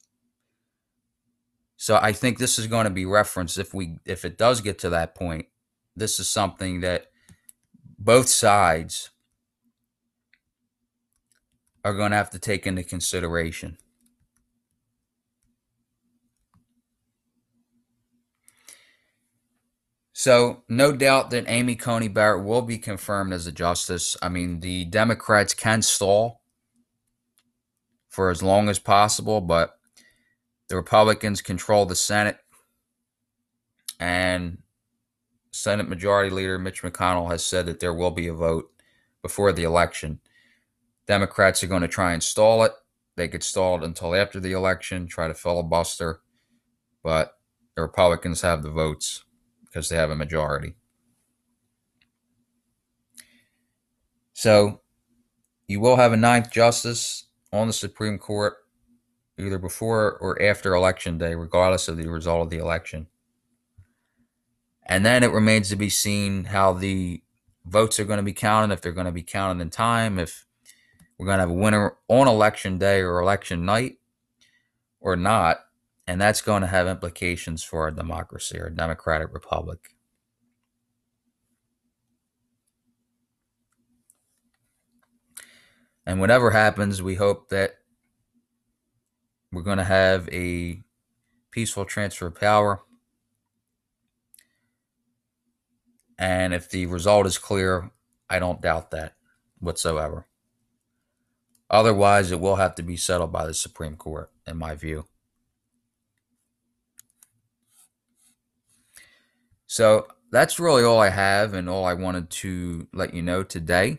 So 1.76 1.98
I 2.00 2.12
think 2.12 2.38
this 2.38 2.58
is 2.58 2.66
going 2.66 2.84
to 2.84 2.90
be 2.90 3.06
referenced 3.06 3.58
if 3.58 3.72
we 3.72 3.96
if 4.04 4.24
it 4.24 4.36
does 4.36 4.60
get 4.60 4.78
to 4.80 4.90
that 4.90 5.14
point. 5.14 5.46
This 5.96 6.20
is 6.20 6.28
something 6.28 6.80
that 6.80 7.06
both 7.98 8.28
sides 8.28 9.10
are 11.84 11.94
going 11.94 12.10
to 12.10 12.16
have 12.16 12.30
to 12.30 12.38
take 12.38 12.66
into 12.66 12.82
consideration. 12.82 13.78
So, 20.20 20.64
no 20.68 20.92
doubt 20.92 21.30
that 21.30 21.48
Amy 21.48 21.76
Coney 21.76 22.08
Barrett 22.08 22.44
will 22.44 22.60
be 22.60 22.76
confirmed 22.76 23.32
as 23.32 23.46
a 23.46 23.52
justice. 23.52 24.18
I 24.20 24.28
mean, 24.28 24.60
the 24.60 24.84
Democrats 24.84 25.54
can 25.54 25.80
stall 25.80 26.42
for 28.10 28.28
as 28.28 28.42
long 28.42 28.68
as 28.68 28.78
possible, 28.78 29.40
but 29.40 29.78
the 30.68 30.76
Republicans 30.76 31.40
control 31.40 31.86
the 31.86 31.96
Senate. 31.96 32.36
And 33.98 34.58
Senate 35.52 35.88
Majority 35.88 36.28
Leader 36.28 36.58
Mitch 36.58 36.82
McConnell 36.82 37.30
has 37.30 37.42
said 37.42 37.64
that 37.64 37.80
there 37.80 37.94
will 37.94 38.10
be 38.10 38.28
a 38.28 38.34
vote 38.34 38.70
before 39.22 39.54
the 39.54 39.64
election. 39.64 40.20
Democrats 41.06 41.64
are 41.64 41.66
going 41.66 41.80
to 41.80 41.88
try 41.88 42.12
and 42.12 42.22
stall 42.22 42.62
it. 42.64 42.72
They 43.16 43.28
could 43.28 43.42
stall 43.42 43.78
it 43.78 43.84
until 43.84 44.14
after 44.14 44.38
the 44.38 44.52
election, 44.52 45.06
try 45.06 45.28
to 45.28 45.34
filibuster, 45.34 46.20
but 47.02 47.38
the 47.74 47.80
Republicans 47.80 48.42
have 48.42 48.62
the 48.62 48.70
votes 48.70 49.24
because 49.70 49.88
they 49.88 49.96
have 49.96 50.10
a 50.10 50.16
majority. 50.16 50.74
So 54.32 54.80
you 55.68 55.80
will 55.80 55.96
have 55.96 56.12
a 56.12 56.16
ninth 56.16 56.50
justice 56.50 57.26
on 57.52 57.68
the 57.68 57.72
Supreme 57.72 58.18
Court 58.18 58.56
either 59.38 59.58
before 59.58 60.18
or 60.18 60.40
after 60.42 60.74
election 60.74 61.18
day, 61.18 61.34
regardless 61.34 61.88
of 61.88 61.96
the 61.96 62.08
result 62.08 62.42
of 62.42 62.50
the 62.50 62.58
election. 62.58 63.06
And 64.84 65.06
then 65.06 65.22
it 65.22 65.30
remains 65.30 65.68
to 65.68 65.76
be 65.76 65.88
seen 65.88 66.44
how 66.44 66.72
the 66.72 67.22
votes 67.64 68.00
are 68.00 68.04
going 68.04 68.16
to 68.18 68.24
be 68.24 68.32
counted, 68.32 68.74
if 68.74 68.80
they're 68.80 68.92
going 68.92 69.06
to 69.06 69.12
be 69.12 69.22
counted 69.22 69.62
in 69.62 69.70
time, 69.70 70.18
if 70.18 70.46
we're 71.16 71.26
going 71.26 71.36
to 71.36 71.42
have 71.42 71.50
a 71.50 71.54
winner 71.54 71.96
on 72.08 72.26
election 72.26 72.78
day 72.78 73.00
or 73.00 73.20
election 73.20 73.64
night 73.64 73.98
or 75.00 75.16
not. 75.16 75.60
And 76.10 76.20
that's 76.20 76.42
going 76.42 76.62
to 76.62 76.66
have 76.66 76.88
implications 76.88 77.62
for 77.62 77.82
our 77.82 77.92
democracy, 77.92 78.58
our 78.58 78.68
democratic 78.68 79.32
republic. 79.32 79.94
And 86.04 86.18
whatever 86.18 86.50
happens, 86.50 87.00
we 87.00 87.14
hope 87.14 87.50
that 87.50 87.76
we're 89.52 89.62
going 89.62 89.78
to 89.78 89.84
have 89.84 90.28
a 90.32 90.82
peaceful 91.52 91.84
transfer 91.84 92.26
of 92.26 92.34
power. 92.34 92.82
And 96.18 96.52
if 96.52 96.68
the 96.68 96.86
result 96.86 97.26
is 97.26 97.38
clear, 97.38 97.92
I 98.28 98.40
don't 98.40 98.60
doubt 98.60 98.90
that 98.90 99.14
whatsoever. 99.60 100.26
Otherwise, 101.70 102.32
it 102.32 102.40
will 102.40 102.56
have 102.56 102.74
to 102.74 102.82
be 102.82 102.96
settled 102.96 103.30
by 103.30 103.46
the 103.46 103.54
Supreme 103.54 103.94
Court, 103.94 104.32
in 104.44 104.56
my 104.56 104.74
view. 104.74 105.04
So 109.70 110.08
that's 110.32 110.58
really 110.58 110.82
all 110.82 110.98
I 110.98 111.10
have 111.10 111.54
and 111.54 111.70
all 111.70 111.84
I 111.84 111.94
wanted 111.94 112.28
to 112.30 112.88
let 112.92 113.14
you 113.14 113.22
know 113.22 113.44
today 113.44 113.98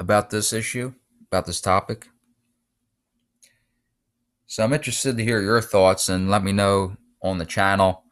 about 0.00 0.30
this 0.30 0.52
issue, 0.52 0.94
about 1.28 1.46
this 1.46 1.60
topic. 1.60 2.08
So 4.48 4.64
I'm 4.64 4.72
interested 4.72 5.16
to 5.16 5.22
hear 5.22 5.40
your 5.40 5.60
thoughts 5.60 6.08
and 6.08 6.28
let 6.28 6.42
me 6.42 6.50
know 6.50 6.96
on 7.22 7.38
the 7.38 7.44
channel 7.44 8.02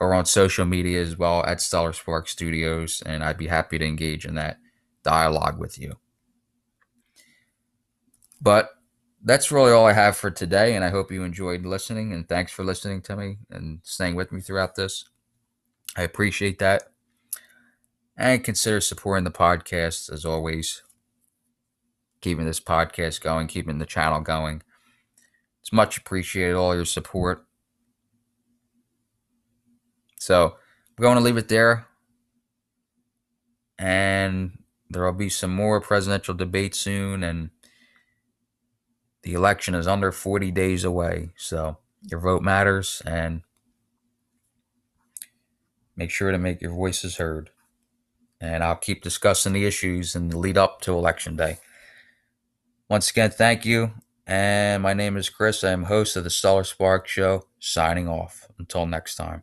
or 0.00 0.14
on 0.14 0.24
social 0.24 0.64
media 0.64 1.02
as 1.02 1.18
well 1.18 1.44
at 1.44 1.60
Stellar 1.60 1.92
Spark 1.92 2.28
Studios, 2.28 3.02
and 3.04 3.22
I'd 3.22 3.36
be 3.36 3.48
happy 3.48 3.76
to 3.76 3.84
engage 3.84 4.24
in 4.24 4.36
that 4.36 4.56
dialogue 5.02 5.58
with 5.58 5.78
you. 5.78 5.98
But 8.40 8.70
that's 9.26 9.50
really 9.50 9.72
all 9.72 9.84
I 9.86 9.92
have 9.92 10.16
for 10.16 10.30
today, 10.30 10.76
and 10.76 10.84
I 10.84 10.90
hope 10.90 11.10
you 11.10 11.24
enjoyed 11.24 11.66
listening. 11.66 12.12
And 12.12 12.28
thanks 12.28 12.52
for 12.52 12.62
listening 12.62 13.02
to 13.02 13.16
me 13.16 13.38
and 13.50 13.80
staying 13.82 14.14
with 14.14 14.30
me 14.30 14.40
throughout 14.40 14.76
this. 14.76 15.04
I 15.96 16.02
appreciate 16.02 16.60
that. 16.60 16.84
And 18.16 18.44
consider 18.44 18.80
supporting 18.80 19.24
the 19.24 19.32
podcast 19.32 20.12
as 20.12 20.24
always, 20.24 20.84
keeping 22.20 22.46
this 22.46 22.60
podcast 22.60 23.20
going, 23.20 23.48
keeping 23.48 23.78
the 23.78 23.84
channel 23.84 24.20
going. 24.20 24.62
It's 25.60 25.72
much 25.72 25.98
appreciated, 25.98 26.54
all 26.54 26.76
your 26.76 26.84
support. 26.84 27.46
So 30.20 30.54
we're 30.96 31.02
going 31.02 31.16
to 31.16 31.22
leave 31.22 31.36
it 31.36 31.48
there. 31.48 31.88
And 33.76 34.62
there 34.88 35.04
will 35.04 35.12
be 35.12 35.28
some 35.28 35.52
more 35.52 35.80
presidential 35.80 36.32
debate 36.32 36.76
soon. 36.76 37.24
And 37.24 37.50
the 39.26 39.34
election 39.34 39.74
is 39.74 39.88
under 39.88 40.12
40 40.12 40.52
days 40.52 40.84
away, 40.84 41.30
so 41.36 41.78
your 42.00 42.20
vote 42.20 42.42
matters 42.42 43.02
and 43.04 43.42
make 45.96 46.12
sure 46.12 46.30
to 46.30 46.38
make 46.38 46.62
your 46.62 46.70
voices 46.70 47.16
heard. 47.16 47.50
And 48.40 48.62
I'll 48.62 48.76
keep 48.76 49.02
discussing 49.02 49.52
the 49.52 49.66
issues 49.66 50.14
in 50.14 50.28
the 50.28 50.38
lead 50.38 50.56
up 50.56 50.80
to 50.82 50.92
election 50.92 51.34
day. 51.34 51.58
Once 52.88 53.10
again, 53.10 53.30
thank 53.30 53.66
you. 53.66 53.94
And 54.28 54.80
my 54.80 54.94
name 54.94 55.16
is 55.16 55.28
Chris. 55.28 55.64
I 55.64 55.72
am 55.72 55.84
host 55.84 56.14
of 56.14 56.22
the 56.22 56.30
Stellar 56.30 56.62
Spark 56.62 57.08
Show, 57.08 57.46
signing 57.58 58.08
off. 58.08 58.46
Until 58.60 58.86
next 58.86 59.16
time. 59.16 59.42